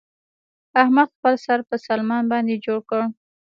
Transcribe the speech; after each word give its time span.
احمد 0.81 1.07
خپل 1.15 1.33
سر 1.45 1.59
په 1.69 1.75
سلمان 1.85 2.23
باندې 2.31 2.55
جوړ 2.65 2.79
کړ. 2.89 3.01